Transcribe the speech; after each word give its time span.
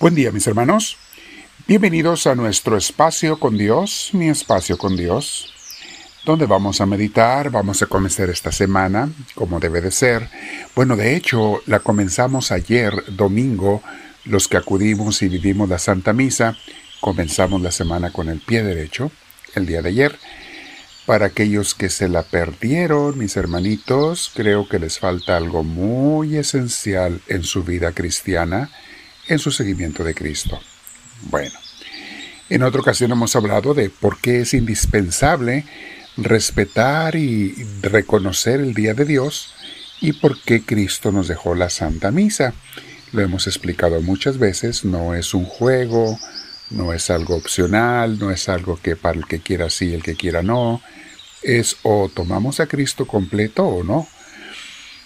Buen 0.00 0.14
día 0.14 0.32
mis 0.32 0.46
hermanos. 0.46 0.96
Bienvenidos 1.66 2.26
a 2.26 2.34
nuestro 2.34 2.78
espacio 2.78 3.38
con 3.38 3.58
Dios, 3.58 4.08
mi 4.14 4.30
espacio 4.30 4.78
con 4.78 4.96
Dios, 4.96 5.52
donde 6.24 6.46
vamos 6.46 6.80
a 6.80 6.86
meditar, 6.86 7.50
vamos 7.50 7.82
a 7.82 7.86
comenzar 7.86 8.30
esta 8.30 8.50
semana, 8.50 9.10
como 9.34 9.60
debe 9.60 9.82
de 9.82 9.90
ser. 9.90 10.26
Bueno, 10.74 10.96
de 10.96 11.14
hecho, 11.14 11.60
la 11.66 11.80
comenzamos 11.80 12.50
ayer, 12.50 12.94
domingo, 13.08 13.82
los 14.24 14.48
que 14.48 14.56
acudimos 14.56 15.20
y 15.20 15.28
vivimos 15.28 15.68
la 15.68 15.78
Santa 15.78 16.14
Misa, 16.14 16.56
comenzamos 17.02 17.60
la 17.60 17.70
semana 17.70 18.10
con 18.10 18.30
el 18.30 18.40
pie 18.40 18.62
derecho, 18.62 19.12
el 19.54 19.66
día 19.66 19.82
de 19.82 19.90
ayer. 19.90 20.18
Para 21.04 21.26
aquellos 21.26 21.74
que 21.74 21.90
se 21.90 22.08
la 22.08 22.22
perdieron, 22.22 23.18
mis 23.18 23.36
hermanitos, 23.36 24.32
creo 24.34 24.66
que 24.66 24.78
les 24.78 24.98
falta 24.98 25.36
algo 25.36 25.62
muy 25.62 26.38
esencial 26.38 27.20
en 27.26 27.42
su 27.42 27.64
vida 27.64 27.92
cristiana, 27.92 28.70
en 29.30 29.38
su 29.38 29.50
seguimiento 29.50 30.04
de 30.04 30.14
Cristo. 30.14 30.60
Bueno, 31.22 31.58
en 32.48 32.62
otra 32.64 32.80
ocasión 32.80 33.12
hemos 33.12 33.34
hablado 33.36 33.74
de 33.74 33.88
por 33.88 34.20
qué 34.20 34.40
es 34.40 34.54
indispensable 34.54 35.64
respetar 36.16 37.14
y 37.14 37.54
reconocer 37.80 38.60
el 38.60 38.74
día 38.74 38.92
de 38.92 39.04
Dios 39.04 39.54
y 40.00 40.12
por 40.14 40.40
qué 40.40 40.62
Cristo 40.62 41.12
nos 41.12 41.28
dejó 41.28 41.54
la 41.54 41.70
Santa 41.70 42.10
Misa. 42.10 42.54
Lo 43.12 43.22
hemos 43.22 43.46
explicado 43.46 44.02
muchas 44.02 44.38
veces, 44.38 44.84
no 44.84 45.14
es 45.14 45.32
un 45.32 45.44
juego, 45.44 46.18
no 46.70 46.92
es 46.92 47.08
algo 47.10 47.36
opcional, 47.36 48.18
no 48.18 48.32
es 48.32 48.48
algo 48.48 48.80
que 48.82 48.96
para 48.96 49.18
el 49.18 49.26
que 49.26 49.40
quiera 49.40 49.70
sí, 49.70 49.94
el 49.94 50.02
que 50.02 50.16
quiera 50.16 50.42
no, 50.42 50.82
es 51.42 51.76
o 51.82 52.10
tomamos 52.12 52.58
a 52.58 52.66
Cristo 52.66 53.06
completo 53.06 53.64
o 53.64 53.84
no. 53.84 54.08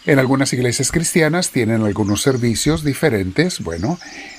En 0.07 0.19
algunas 0.19 0.53
iglesias 0.53 0.93
cristianas 0.93 1.51
tienen 1.51 1.83
algunos 1.83 2.21
servicios 2.21 2.85
diferentes. 2.85 3.61
Bueno, 3.61 3.99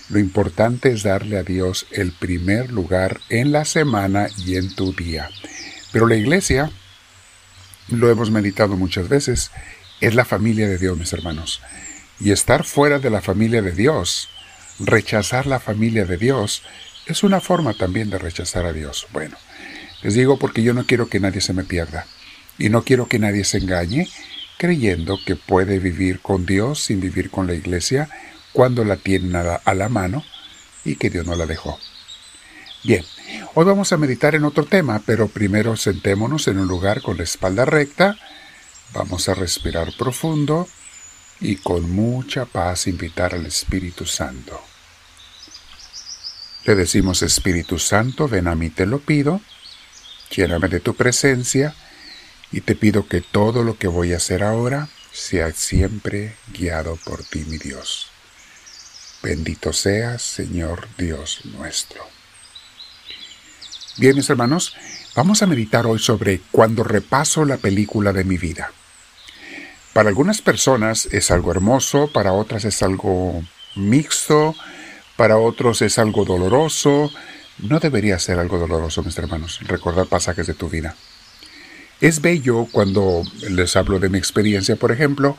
lo 0.09 0.19
importante 0.19 0.91
es 0.91 1.01
darle 1.01 1.37
a 1.39 1.43
Dios 1.43 1.87
el 1.91 2.11
primer 2.11 2.71
lugar 2.71 3.19
en 3.29 3.51
la 3.51 3.65
semana 3.65 4.27
y 4.45 4.57
en 4.57 4.75
tu 4.75 4.93
día. 4.93 5.27
Pero 5.91 6.05
la 6.05 6.17
iglesia, 6.17 6.69
lo 7.87 8.11
hemos 8.11 8.29
meditado 8.29 8.77
muchas 8.77 9.09
veces, 9.09 9.49
es 10.01 10.13
la 10.13 10.23
familia 10.23 10.67
de 10.67 10.77
Dios, 10.77 10.99
mis 10.99 11.13
hermanos. 11.13 11.61
Y 12.19 12.31
estar 12.31 12.63
fuera 12.63 12.99
de 12.99 13.09
la 13.09 13.21
familia 13.21 13.63
de 13.63 13.71
Dios, 13.71 14.29
rechazar 14.77 15.47
la 15.47 15.59
familia 15.59 16.05
de 16.05 16.17
Dios, 16.17 16.61
es 17.07 17.23
una 17.23 17.41
forma 17.41 17.73
también 17.73 18.11
de 18.11 18.19
rechazar 18.19 18.65
a 18.67 18.73
Dios. 18.73 19.07
Bueno, 19.11 19.35
les 20.03 20.13
digo 20.13 20.37
porque 20.37 20.61
yo 20.61 20.75
no 20.75 20.85
quiero 20.85 21.09
que 21.09 21.19
nadie 21.19 21.41
se 21.41 21.53
me 21.53 21.63
pierda. 21.63 22.05
Y 22.59 22.69
no 22.69 22.83
quiero 22.83 23.07
que 23.07 23.17
nadie 23.17 23.43
se 23.43 23.57
engañe 23.57 24.07
creyendo 24.57 25.19
que 25.25 25.35
puede 25.35 25.79
vivir 25.79 26.21
con 26.21 26.45
Dios 26.45 26.83
sin 26.83 26.99
vivir 26.99 27.29
con 27.29 27.47
la 27.47 27.53
iglesia 27.53 28.09
cuando 28.53 28.85
la 28.85 28.97
tiene 28.97 29.37
a 29.37 29.73
la 29.73 29.89
mano 29.89 30.23
y 30.83 30.95
que 30.95 31.09
Dios 31.09 31.25
no 31.25 31.35
la 31.35 31.45
dejó. 31.45 31.79
Bien, 32.83 33.03
hoy 33.55 33.65
vamos 33.65 33.91
a 33.91 33.97
meditar 33.97 34.35
en 34.35 34.45
otro 34.45 34.65
tema, 34.65 35.01
pero 35.05 35.27
primero 35.27 35.75
sentémonos 35.75 36.47
en 36.47 36.59
un 36.59 36.67
lugar 36.67 37.01
con 37.01 37.17
la 37.17 37.23
espalda 37.23 37.65
recta, 37.65 38.15
vamos 38.93 39.27
a 39.27 39.33
respirar 39.33 39.91
profundo 39.97 40.67
y 41.39 41.57
con 41.57 41.89
mucha 41.91 42.45
paz 42.45 42.87
invitar 42.87 43.33
al 43.33 43.45
Espíritu 43.45 44.05
Santo. 44.05 44.61
Le 46.63 46.75
decimos 46.75 47.21
Espíritu 47.21 47.77
Santo, 47.77 48.27
ven 48.27 48.47
a 48.47 48.55
mí 48.55 48.69
te 48.69 48.85
lo 48.85 48.99
pido, 48.99 49.41
lléname 50.29 50.67
de 50.67 50.79
tu 50.79 50.95
presencia, 50.95 51.75
y 52.51 52.61
te 52.61 52.75
pido 52.75 53.07
que 53.07 53.21
todo 53.21 53.63
lo 53.63 53.77
que 53.77 53.87
voy 53.87 54.13
a 54.13 54.17
hacer 54.17 54.43
ahora 54.43 54.89
sea 55.11 55.51
siempre 55.51 56.35
guiado 56.53 56.97
por 56.97 57.23
ti, 57.23 57.45
mi 57.45 57.57
Dios. 57.57 58.07
Bendito 59.23 59.73
seas, 59.73 60.21
Señor 60.21 60.87
Dios 60.97 61.41
nuestro. 61.45 62.03
Bien, 63.97 64.15
mis 64.15 64.29
hermanos, 64.29 64.75
vamos 65.15 65.41
a 65.41 65.47
meditar 65.47 65.87
hoy 65.87 65.99
sobre 65.99 66.41
cuando 66.51 66.83
repaso 66.83 67.45
la 67.45 67.57
película 67.57 68.11
de 68.11 68.25
mi 68.25 68.37
vida. 68.37 68.71
Para 69.93 70.09
algunas 70.09 70.41
personas 70.41 71.07
es 71.11 71.31
algo 71.31 71.51
hermoso, 71.51 72.11
para 72.11 72.33
otras 72.33 72.65
es 72.65 72.83
algo 72.83 73.41
mixto, 73.75 74.53
para 75.15 75.37
otros 75.37 75.81
es 75.81 75.97
algo 75.97 76.25
doloroso. 76.25 77.09
No 77.59 77.79
debería 77.79 78.19
ser 78.19 78.37
algo 78.37 78.57
doloroso, 78.57 79.01
mis 79.03 79.17
hermanos, 79.17 79.59
recordar 79.61 80.07
pasajes 80.07 80.47
de 80.47 80.53
tu 80.53 80.69
vida. 80.69 80.95
Es 82.01 82.21
bello 82.21 82.67
cuando 82.71 83.23
les 83.49 83.75
hablo 83.75 83.99
de 83.99 84.09
mi 84.09 84.17
experiencia, 84.17 84.75
por 84.75 84.91
ejemplo, 84.91 85.37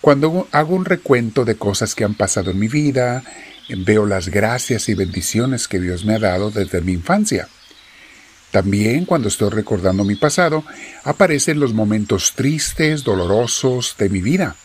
cuando 0.00 0.48
hago 0.50 0.74
un 0.74 0.84
recuento 0.84 1.44
de 1.44 1.56
cosas 1.56 1.94
que 1.94 2.04
han 2.04 2.14
pasado 2.14 2.50
en 2.50 2.58
mi 2.58 2.68
vida, 2.68 3.22
veo 3.68 4.06
las 4.06 4.28
gracias 4.28 4.88
y 4.88 4.94
bendiciones 4.94 5.68
que 5.68 5.80
Dios 5.80 6.04
me 6.04 6.14
ha 6.14 6.18
dado 6.18 6.50
desde 6.50 6.80
mi 6.80 6.92
infancia. 6.92 7.48
También 8.50 9.04
cuando 9.04 9.28
estoy 9.28 9.50
recordando 9.50 10.04
mi 10.04 10.16
pasado, 10.16 10.64
aparecen 11.04 11.60
los 11.60 11.72
momentos 11.72 12.32
tristes, 12.34 13.04
dolorosos 13.04 13.94
de 13.98 14.08
mi 14.08 14.20
vida, 14.20 14.56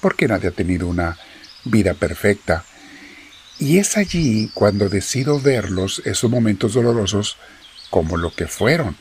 porque 0.00 0.28
nadie 0.28 0.48
ha 0.48 0.52
tenido 0.52 0.86
una 0.86 1.18
vida 1.64 1.94
perfecta. 1.94 2.64
Y 3.58 3.78
es 3.78 3.96
allí 3.96 4.50
cuando 4.54 4.88
decido 4.88 5.40
verlos, 5.40 6.02
esos 6.04 6.30
momentos 6.30 6.74
dolorosos, 6.74 7.36
como 7.90 8.16
lo 8.16 8.34
que 8.34 8.46
fueron, 8.46 8.96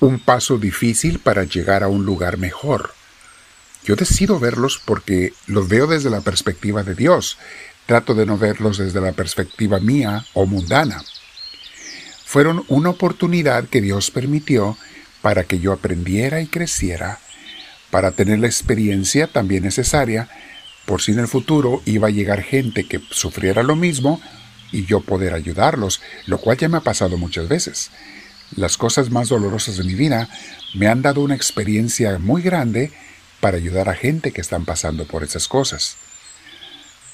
un 0.00 0.18
paso 0.18 0.58
difícil 0.58 1.18
para 1.18 1.44
llegar 1.44 1.82
a 1.82 1.88
un 1.88 2.04
lugar 2.04 2.36
mejor. 2.38 2.92
Yo 3.84 3.94
decido 3.94 4.38
verlos 4.38 4.80
porque 4.84 5.32
los 5.46 5.68
veo 5.68 5.86
desde 5.86 6.10
la 6.10 6.20
perspectiva 6.20 6.82
de 6.82 6.94
Dios. 6.94 7.38
Trato 7.86 8.14
de 8.14 8.26
no 8.26 8.36
verlos 8.36 8.78
desde 8.78 9.00
la 9.00 9.12
perspectiva 9.12 9.78
mía 9.78 10.24
o 10.34 10.44
mundana. 10.44 11.04
Fueron 12.24 12.64
una 12.66 12.90
oportunidad 12.90 13.68
que 13.68 13.80
Dios 13.80 14.10
permitió 14.10 14.76
para 15.22 15.44
que 15.44 15.60
yo 15.60 15.72
aprendiera 15.72 16.40
y 16.40 16.48
creciera, 16.48 17.20
para 17.90 18.12
tener 18.12 18.40
la 18.40 18.48
experiencia 18.48 19.28
también 19.28 19.62
necesaria, 19.62 20.28
por 20.84 21.00
si 21.00 21.12
en 21.12 21.20
el 21.20 21.28
futuro 21.28 21.82
iba 21.84 22.08
a 22.08 22.10
llegar 22.10 22.42
gente 22.42 22.84
que 22.88 23.00
sufriera 23.10 23.62
lo 23.62 23.76
mismo 23.76 24.20
y 24.72 24.84
yo 24.84 25.00
poder 25.00 25.34
ayudarlos, 25.34 26.00
lo 26.26 26.38
cual 26.38 26.56
ya 26.56 26.68
me 26.68 26.78
ha 26.78 26.82
pasado 26.82 27.16
muchas 27.16 27.48
veces. 27.48 27.90
Las 28.54 28.76
cosas 28.76 29.10
más 29.10 29.28
dolorosas 29.28 29.76
de 29.76 29.84
mi 29.84 29.94
vida 29.94 30.28
me 30.74 30.86
han 30.86 31.02
dado 31.02 31.20
una 31.20 31.34
experiencia 31.34 32.18
muy 32.18 32.42
grande 32.42 32.92
para 33.40 33.56
ayudar 33.56 33.88
a 33.88 33.94
gente 33.94 34.32
que 34.32 34.40
están 34.40 34.64
pasando 34.64 35.04
por 35.06 35.24
esas 35.24 35.48
cosas. 35.48 35.96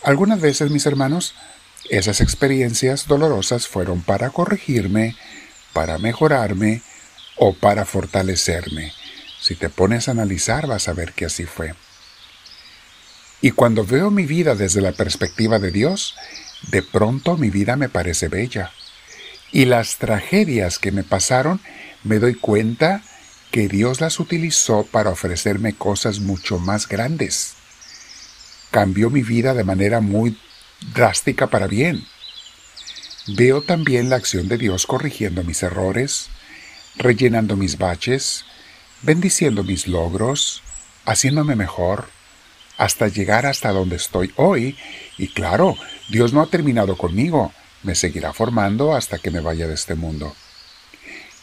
Algunas 0.03 0.41
veces, 0.41 0.71
mis 0.71 0.85
hermanos, 0.85 1.35
esas 1.89 2.21
experiencias 2.21 3.07
dolorosas 3.07 3.67
fueron 3.67 4.03
para 4.03 4.31
corregirme, 4.31 5.17
para 5.73 5.99
mejorarme 5.99 6.83
o 7.37 7.55
para 7.55 7.85
fortalecerme. 7.87 8.93
Si 9.41 9.57
te 9.57 9.69
pones 9.69 10.09
a 10.09 10.13
analizar 10.13 10.67
vas 10.67 10.89
a 10.89 10.93
ver 10.93 11.13
que 11.13 11.25
así 11.25 11.45
fue. 11.45 11.75
Y 13.41 13.53
cuando 13.53 13.85
veo 13.85 14.11
mi 14.11 14.27
vida 14.27 14.55
desde 14.55 14.81
la 14.81 14.93
perspectiva 14.93 15.59
de 15.59 15.73
Dios, 15.73 16.15
de 16.69 16.83
pronto 16.83 17.37
mi 17.37 17.51
vida 17.51 17.75
me 17.77 17.89
parece 17.89 18.29
bella 18.29 18.71
y 19.53 19.67
las 19.67 19.99
tragedias 19.99 20.79
que 20.79 20.91
me 20.91 21.05
pasaron, 21.05 21.61
me 22.03 22.19
doy 22.19 22.35
cuenta 22.35 23.03
que 23.51 23.69
Dios 23.69 24.01
las 24.01 24.19
utilizó 24.19 24.85
para 24.85 25.11
ofrecerme 25.11 25.75
cosas 25.75 26.21
mucho 26.21 26.59
más 26.59 26.89
grandes. 26.89 27.55
Cambió 28.71 29.11
mi 29.11 29.23
vida 29.23 29.53
de 29.53 29.63
manera 29.63 30.01
muy 30.01 30.39
drástica 30.95 31.49
para 31.49 31.67
bien. 31.67 32.03
Veo 33.29 33.61
también 33.61 34.09
la 34.09 34.17
acción 34.17 34.49
de 34.49 34.57
Dios 34.57 34.87
corrigiendo 34.87 35.45
mis 35.45 35.63
errores, 35.63 36.29
rellenando 36.97 37.57
mis 37.57 37.77
baches, 37.77 38.47
bendiciendo 39.03 39.63
mis 39.63 39.87
logros, 39.87 40.63
haciéndome 41.05 41.57
mejor, 41.57 42.09
hasta 42.79 43.09
llegar 43.09 43.45
hasta 43.45 43.71
donde 43.71 43.97
estoy 43.97 44.33
hoy. 44.37 44.79
Y 45.19 45.29
claro, 45.29 45.77
Dios 46.09 46.33
no 46.33 46.41
ha 46.41 46.47
terminado 46.47 46.97
conmigo 46.97 47.53
me 47.83 47.95
seguirá 47.95 48.33
formando 48.33 48.95
hasta 48.95 49.19
que 49.19 49.31
me 49.31 49.41
vaya 49.41 49.67
de 49.67 49.75
este 49.75 49.95
mundo. 49.95 50.35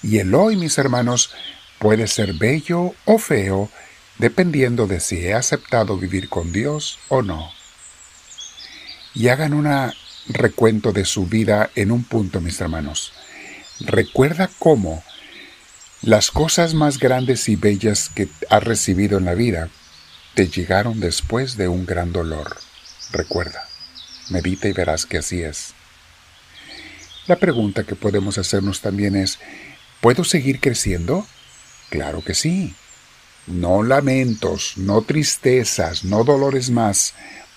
Y 0.02 0.20
el 0.20 0.34
hoy, 0.34 0.56
mis 0.56 0.78
hermanos, 0.78 1.32
puede 1.80 2.08
ser 2.08 2.34
bello 2.34 2.94
o 3.06 3.18
feo, 3.18 3.70
dependiendo 4.18 4.88
de 4.88 5.00
si 5.00 5.18
he 5.18 5.34
aceptado 5.34 5.98
vivir 5.98 6.30
con 6.30 6.52
Dios 6.52 7.00
o 7.10 7.22
no. 7.22 7.52
Y 9.14 9.30
hagan 9.30 9.54
un 9.54 9.68
recuento 10.28 10.92
de 10.92 11.06
su 11.06 11.26
vida 11.26 11.70
en 11.76 11.92
un 11.92 12.04
punto, 12.04 12.42
mis 12.42 12.60
hermanos. 12.62 13.14
Recuerda 13.80 14.50
cómo 14.60 15.04
las 16.02 16.32
cosas 16.32 16.74
más 16.74 17.00
grandes 17.00 17.50
y 17.50 17.56
bellas 17.56 18.10
que 18.10 18.30
has 18.50 18.64
recibido 18.64 19.18
en 19.18 19.26
la 19.26 19.34
vida 19.34 19.70
te 20.34 20.48
llegaron 20.48 21.00
después 21.00 21.58
de 21.58 21.68
un 21.68 21.86
gran 21.86 22.14
dolor. 22.14 22.58
Recuerda, 23.12 23.68
medita 24.30 24.68
y 24.68 24.74
verás 24.74 25.06
que 25.06 25.18
así 25.18 25.42
es. 25.42 25.74
La 27.30 27.36
pregunta 27.36 27.84
que 27.84 27.94
podemos 27.94 28.40
hacernos 28.40 28.82
también 28.82 29.16
es, 29.16 29.38
¿puedo 30.02 30.24
seguir 30.24 30.60
creciendo? 30.60 31.28
Claro 31.92 32.24
que 32.24 32.34
sí. 32.34 32.74
No 33.46 33.84
lamentos, 33.84 34.74
no 34.78 35.04
tristezas, 35.04 36.04
no 36.04 36.24
dolores 36.24 36.72
más. 36.72 37.14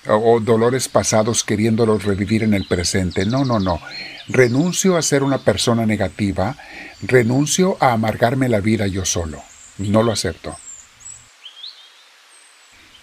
o 0.07 0.41
dolores 0.41 0.89
pasados 0.89 1.43
queriéndolos 1.43 2.05
revivir 2.05 2.43
en 2.43 2.53
el 2.53 2.67
presente. 2.67 3.25
No, 3.25 3.47
no, 3.47 3.61
no. 3.61 3.81
Renuncio 4.29 4.99
a 4.99 5.03
ser 5.03 5.23
una 5.23 5.39
persona 5.39 5.87
negativa, 5.87 6.55
renuncio 7.01 7.79
a 7.81 7.93
amargarme 7.93 8.51
la 8.51 8.61
vida 8.61 8.87
yo 8.89 9.07
solo. 9.07 9.43
No 9.79 10.03
lo 10.03 10.13
acepto. 10.13 10.55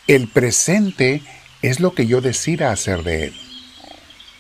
El 0.06 0.28
presente 0.28 1.24
es 1.64 1.80
lo 1.80 1.96
que 1.96 2.06
yo 2.06 2.22
decida 2.22 2.72
hacer 2.72 3.02
de 3.02 3.24
él. 3.24 3.42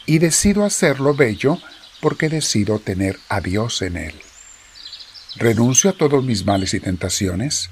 Y 0.06 0.20
decido 0.20 0.64
hacerlo 0.64 1.16
bello 1.16 1.60
porque 2.02 2.30
decido 2.30 2.80
tener 2.80 3.20
a 3.30 3.42
Dios 3.42 3.82
en 3.82 3.98
él. 3.98 4.16
Renuncio 5.36 5.90
a 5.90 5.94
todos 5.94 6.24
mis 6.24 6.46
males 6.46 6.74
y 6.74 6.80
tentaciones, 6.80 7.70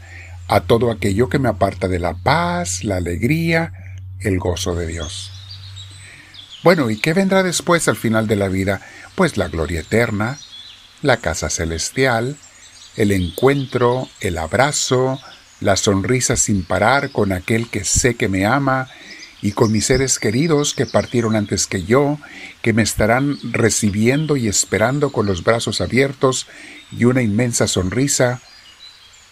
a 0.47 0.61
todo 0.61 0.91
aquello 0.91 1.29
que 1.29 1.39
me 1.39 1.49
aparta 1.49 1.87
de 1.87 1.99
la 1.99 2.13
paz, 2.13 2.83
la 2.83 2.97
alegría, 2.97 3.73
el 4.19 4.39
gozo 4.39 4.75
de 4.75 4.87
Dios. 4.87 5.31
Bueno, 6.63 6.89
¿y 6.89 6.97
qué 6.99 7.13
vendrá 7.13 7.43
después 7.43 7.87
al 7.87 7.95
final 7.95 8.27
de 8.27 8.35
la 8.35 8.47
vida? 8.47 8.81
Pues 9.15 9.37
la 9.37 9.47
gloria 9.47 9.81
eterna, 9.81 10.37
la 11.01 11.17
casa 11.17 11.49
celestial, 11.49 12.37
el 12.95 13.11
encuentro, 13.11 14.09
el 14.21 14.37
abrazo, 14.37 15.19
la 15.59 15.75
sonrisa 15.75 16.35
sin 16.35 16.63
parar 16.63 17.11
con 17.11 17.31
aquel 17.31 17.69
que 17.69 17.83
sé 17.83 18.15
que 18.15 18.27
me 18.27 18.45
ama 18.45 18.89
y 19.41 19.51
con 19.51 19.71
mis 19.71 19.85
seres 19.85 20.19
queridos 20.19 20.73
que 20.73 20.85
partieron 20.85 21.35
antes 21.35 21.67
que 21.67 21.83
yo, 21.83 22.19
que 22.61 22.73
me 22.73 22.81
estarán 22.81 23.37
recibiendo 23.51 24.35
y 24.35 24.47
esperando 24.47 25.11
con 25.11 25.25
los 25.25 25.43
brazos 25.43 25.81
abiertos 25.81 26.47
y 26.91 27.05
una 27.05 27.21
inmensa 27.21 27.67
sonrisa, 27.67 28.41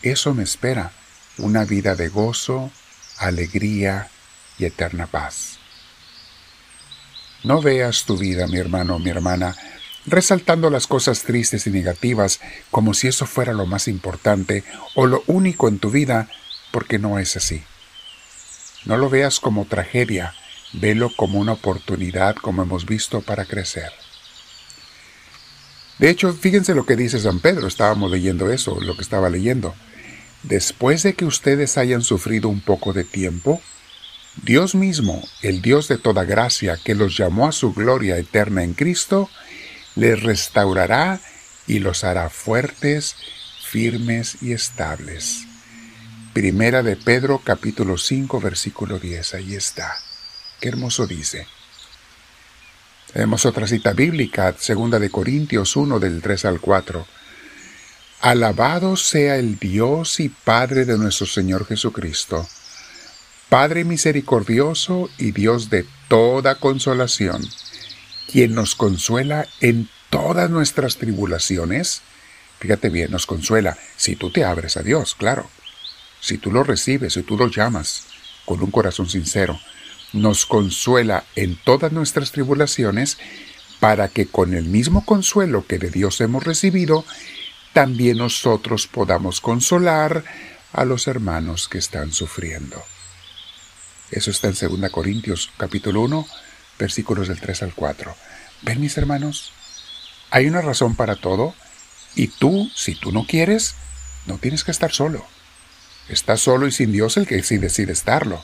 eso 0.02 0.34
me 0.34 0.44
espera, 0.44 0.92
una 1.38 1.66
vida 1.66 1.96
de 1.96 2.10
gozo, 2.10 2.72
alegría 3.18 4.10
y 4.60 4.66
eterna 4.66 5.08
paz. 5.08 5.58
No 7.44 7.62
veas 7.62 8.06
tu 8.06 8.18
vida, 8.18 8.48
mi 8.48 8.58
hermano 8.58 8.96
o 8.96 9.00
mi 9.00 9.10
hermana, 9.10 9.56
resaltando 10.06 10.70
las 10.70 10.88
cosas 10.88 11.24
tristes 11.24 11.66
y 11.68 11.72
negativas 11.72 12.40
como 12.70 12.94
si 12.94 13.08
eso 13.08 13.26
fuera 13.26 13.54
lo 13.54 13.66
más 13.66 13.88
importante 13.88 14.64
o 14.94 15.08
lo 15.08 15.24
único 15.28 15.68
en 15.68 15.80
tu 15.80 15.90
vida, 15.90 16.30
porque 16.72 17.00
no 17.00 17.18
es 17.20 17.36
así. 17.36 17.64
No 18.86 18.98
lo 18.98 19.10
veas 19.10 19.40
como 19.40 19.66
tragedia, 19.66 20.34
velo 20.74 21.12
como 21.16 21.40
una 21.40 21.54
oportunidad, 21.54 22.36
como 22.36 22.62
hemos 22.62 22.86
visto, 22.86 23.22
para 23.22 23.46
crecer. 23.46 23.92
De 25.98 26.10
hecho, 26.10 26.34
fíjense 26.34 26.76
lo 26.76 26.86
que 26.86 26.96
dice 26.96 27.20
San 27.20 27.40
Pedro, 27.40 27.68
estábamos 27.68 28.12
leyendo 28.12 28.52
eso, 28.52 28.80
lo 28.82 28.96
que 28.96 29.02
estaba 29.02 29.30
leyendo. 29.30 29.74
Después 30.44 31.04
de 31.04 31.16
que 31.16 31.26
ustedes 31.26 31.78
hayan 31.78 32.02
sufrido 32.02 32.50
un 32.50 32.62
poco 32.62 32.94
de 32.94 33.04
tiempo, 33.06 33.62
Dios 34.44 34.76
mismo, 34.76 35.28
el 35.42 35.62
Dios 35.62 35.88
de 35.88 35.98
toda 35.98 36.26
gracia, 36.26 36.78
que 36.84 36.94
los 36.94 37.18
llamó 37.18 37.48
a 37.48 37.54
su 37.54 37.74
gloria 37.74 38.18
eterna 38.18 38.64
en 38.64 38.74
Cristo, 38.74 39.30
les 39.96 40.22
restaurará 40.22 41.22
y 41.66 41.80
los 41.80 42.04
hará 42.04 42.30
fuertes, 42.30 43.16
firmes 43.64 44.38
y 44.42 44.52
estables. 44.52 45.48
Primera 46.36 46.84
de 46.84 46.98
Pedro 46.98 47.40
capítulo 47.42 47.98
5 47.98 48.42
versículo 48.42 49.00
10, 49.00 49.36
ahí 49.36 49.56
está. 49.56 49.96
Qué 50.60 50.68
hermoso 50.68 51.08
dice. 51.08 51.48
Tenemos 53.14 53.46
otra 53.46 53.66
cita 53.68 53.94
bíblica, 53.94 54.54
segunda 54.60 55.00
de 55.00 55.10
Corintios 55.10 55.78
1 55.78 55.98
del 55.98 56.22
3 56.22 56.44
al 56.44 56.60
4. 56.60 57.08
Alabado 58.20 58.98
sea 58.98 59.38
el 59.38 59.58
Dios 59.58 60.20
y 60.20 60.28
Padre 60.28 60.84
de 60.84 60.98
nuestro 60.98 61.26
Señor 61.26 61.66
Jesucristo, 61.68 62.46
Padre 63.48 63.86
misericordioso 63.86 65.10
y 65.18 65.32
Dios 65.32 65.70
de 65.70 65.86
toda 66.10 66.56
consolación, 66.56 67.48
quien 68.30 68.56
nos 68.56 68.76
consuela 68.76 69.48
en 69.62 69.88
todas 70.10 70.50
nuestras 70.50 70.98
tribulaciones. 70.98 72.02
Fíjate 72.60 72.90
bien, 72.90 73.12
nos 73.12 73.26
consuela 73.26 73.78
si 73.96 74.18
tú 74.18 74.32
te 74.32 74.44
abres 74.44 74.76
a 74.76 74.84
Dios, 74.84 75.16
claro 75.16 75.55
si 76.20 76.38
tú 76.38 76.52
lo 76.52 76.64
recibes, 76.64 77.14
si 77.14 77.24
tú 77.24 77.38
lo 77.38 77.48
llamas 77.48 78.06
con 78.46 78.62
un 78.62 78.72
corazón 78.72 79.10
sincero, 79.10 79.60
nos 80.14 80.46
consuela 80.46 81.26
en 81.36 81.56
todas 81.56 81.92
nuestras 81.92 82.32
tribulaciones, 82.32 83.18
para 83.80 84.08
que 84.08 84.26
con 84.26 84.54
el 84.54 84.66
mismo 84.66 85.06
consuelo 85.06 85.66
que 85.68 85.78
de 85.78 85.90
Dios 85.90 86.22
hemos 86.22 86.44
recibido, 86.44 87.06
también 87.74 88.18
nosotros 88.18 88.88
podamos 88.88 89.42
consolar 89.42 90.24
a 90.72 90.86
los 90.86 91.08
hermanos 91.08 91.68
que 91.68 91.78
están 91.78 92.12
sufriendo. 92.12 92.82
Eso 94.12 94.32
está 94.32 94.48
en 94.48 94.82
2 94.82 94.90
Corintios 94.92 95.52
capítulo 95.58 96.02
1, 96.02 96.26
versículos 96.80 97.28
del 97.28 97.40
3 97.40 97.64
al 97.64 97.74
4. 97.74 98.16
¿Ven 98.62 98.80
mis 98.80 98.98
hermanos? 98.98 99.52
Hay 100.32 100.48
una 100.48 100.62
razón 100.62 100.96
para 100.96 101.16
todo 101.16 101.54
y 102.16 102.28
tú, 102.28 102.70
si 102.76 102.96
tú 102.96 103.12
no 103.12 103.26
quieres, 103.28 103.76
no 104.26 104.38
tienes 104.38 104.64
que 104.64 104.72
estar 104.72 104.92
solo. 104.92 105.26
Está 106.10 106.38
solo 106.38 106.68
y 106.68 106.72
sin 106.72 106.92
Dios 106.92 107.18
el 107.18 107.28
que 107.28 107.42
sí 107.44 107.58
decide 107.58 107.94
estarlo, 107.94 108.44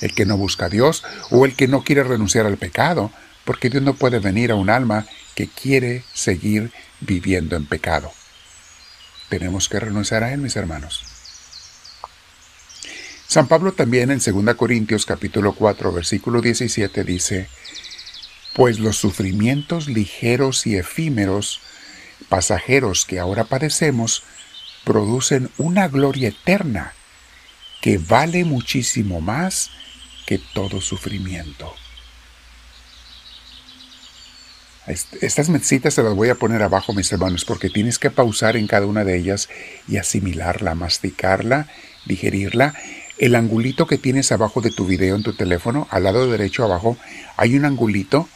el 0.00 0.14
que 0.14 0.24
no 0.24 0.36
busca 0.36 0.66
a 0.66 0.70
Dios 0.70 1.04
o 1.30 1.44
el 1.44 1.54
que 1.54 1.68
no 1.68 1.84
quiere 1.84 2.02
renunciar 2.02 2.46
al 2.46 2.56
pecado, 2.56 3.10
porque 3.44 3.68
Dios 3.68 3.82
no 3.82 3.94
puede 3.94 4.18
venir 4.18 4.50
a 4.50 4.54
un 4.54 4.70
alma 4.70 5.06
que 5.34 5.48
quiere 5.48 6.04
seguir 6.14 6.72
viviendo 7.00 7.56
en 7.56 7.66
pecado. 7.66 8.12
Tenemos 9.28 9.68
que 9.68 9.80
renunciar 9.80 10.22
a 10.22 10.32
Él, 10.32 10.40
mis 10.40 10.56
hermanos. 10.56 11.04
San 13.26 13.48
Pablo 13.48 13.72
también 13.72 14.10
en 14.10 14.20
2 14.20 14.54
Corintios 14.54 15.06
capítulo 15.06 15.54
4 15.54 15.92
versículo 15.92 16.40
17 16.40 17.04
dice, 17.04 17.48
Pues 18.52 18.78
los 18.78 18.96
sufrimientos 18.96 19.88
ligeros 19.88 20.66
y 20.66 20.76
efímeros, 20.76 21.60
pasajeros 22.28 23.04
que 23.04 23.18
ahora 23.18 23.44
padecemos, 23.44 24.22
producen 24.84 25.50
una 25.58 25.88
gloria 25.88 26.28
eterna 26.28 26.92
que 27.80 27.98
vale 27.98 28.44
muchísimo 28.44 29.20
más 29.20 29.70
que 30.26 30.38
todo 30.38 30.80
sufrimiento. 30.80 31.74
Estas 34.86 35.48
mesitas 35.48 35.94
se 35.94 36.02
las 36.02 36.14
voy 36.14 36.28
a 36.28 36.34
poner 36.34 36.62
abajo, 36.62 36.92
mis 36.92 37.10
hermanos, 37.10 37.46
porque 37.46 37.70
tienes 37.70 37.98
que 37.98 38.10
pausar 38.10 38.56
en 38.56 38.66
cada 38.66 38.86
una 38.86 39.02
de 39.04 39.16
ellas 39.16 39.48
y 39.88 39.96
asimilarla, 39.96 40.74
masticarla, 40.74 41.68
digerirla. 42.04 42.74
El 43.16 43.34
angulito 43.34 43.86
que 43.86 43.96
tienes 43.96 44.30
abajo 44.30 44.60
de 44.60 44.70
tu 44.70 44.86
video 44.86 45.16
en 45.16 45.22
tu 45.22 45.32
teléfono, 45.32 45.88
al 45.90 46.04
lado 46.04 46.30
derecho 46.30 46.64
abajo, 46.64 46.98
hay 47.36 47.56
un 47.56 47.64
angulito 47.64 48.28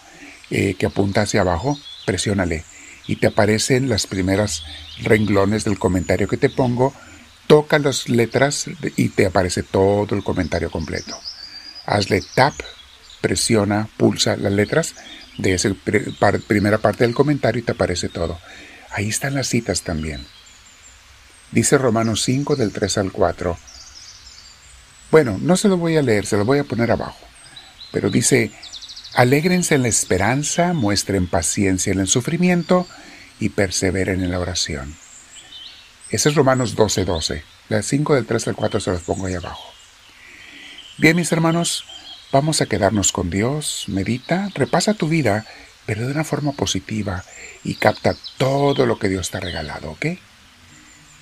eh, 0.50 0.74
que 0.78 0.86
apunta 0.86 1.22
hacia 1.22 1.42
abajo, 1.42 1.78
presiónale 2.06 2.64
y 3.08 3.16
te 3.16 3.26
aparecen 3.26 3.88
las 3.88 4.06
primeras 4.06 4.62
renglones 5.02 5.64
del 5.64 5.78
comentario 5.78 6.28
que 6.28 6.36
te 6.36 6.50
pongo, 6.50 6.94
toca 7.48 7.78
las 7.80 8.08
letras 8.08 8.66
y 8.96 9.08
te 9.08 9.26
aparece 9.26 9.64
todo 9.64 10.14
el 10.14 10.22
comentario 10.22 10.70
completo. 10.70 11.18
Hazle 11.86 12.22
tap, 12.34 12.54
presiona, 13.20 13.88
pulsa 13.96 14.36
las 14.36 14.52
letras 14.52 14.94
de 15.38 15.54
esa 15.54 15.70
primera 16.46 16.78
parte 16.78 17.04
del 17.04 17.14
comentario 17.14 17.60
y 17.60 17.64
te 17.64 17.72
aparece 17.72 18.08
todo. 18.10 18.38
Ahí 18.90 19.08
están 19.08 19.34
las 19.34 19.48
citas 19.48 19.82
también. 19.82 20.24
Dice 21.50 21.78
Romanos 21.78 22.22
5 22.24 22.56
del 22.56 22.72
3 22.72 22.98
al 22.98 23.10
4. 23.10 23.56
Bueno, 25.10 25.38
no 25.40 25.56
se 25.56 25.68
lo 25.68 25.78
voy 25.78 25.96
a 25.96 26.02
leer, 26.02 26.26
se 26.26 26.36
lo 26.36 26.44
voy 26.44 26.58
a 26.58 26.64
poner 26.64 26.90
abajo. 26.90 27.18
Pero 27.90 28.10
dice, 28.10 28.52
Alégrense 29.18 29.74
en 29.74 29.82
la 29.82 29.88
esperanza, 29.88 30.74
muestren 30.74 31.26
paciencia 31.26 31.92
en 31.92 31.98
el 31.98 32.06
sufrimiento 32.06 32.86
y 33.40 33.48
perseveren 33.48 34.22
en 34.22 34.30
la 34.30 34.38
oración. 34.38 34.94
Ese 36.08 36.28
es 36.28 36.36
Romanos 36.36 36.76
12:12. 36.76 37.04
12. 37.04 37.44
Las 37.68 37.86
5 37.86 38.14
del 38.14 38.26
3 38.26 38.46
al 38.46 38.54
4 38.54 38.78
se 38.78 38.92
los 38.92 39.02
pongo 39.02 39.26
ahí 39.26 39.34
abajo. 39.34 39.72
Bien, 40.98 41.16
mis 41.16 41.32
hermanos, 41.32 41.84
vamos 42.30 42.60
a 42.60 42.66
quedarnos 42.66 43.10
con 43.10 43.28
Dios. 43.28 43.86
Medita, 43.88 44.50
repasa 44.54 44.94
tu 44.94 45.08
vida, 45.08 45.44
pero 45.84 46.06
de 46.06 46.12
una 46.12 46.22
forma 46.22 46.52
positiva 46.52 47.24
y 47.64 47.74
capta 47.74 48.14
todo 48.36 48.86
lo 48.86 49.00
que 49.00 49.08
Dios 49.08 49.32
te 49.32 49.38
ha 49.38 49.40
regalado, 49.40 49.90
¿ok? 49.90 50.06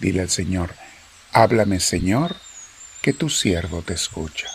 Dile 0.01 0.21
al 0.21 0.29
Señor, 0.29 0.75
háblame 1.33 1.81
Señor, 1.81 2.37
que 3.01 3.15
tu 3.15 3.31
siervo 3.31 3.81
te 3.81 3.95
escucha. 3.95 4.51